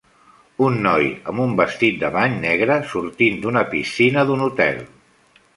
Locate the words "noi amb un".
0.85-1.53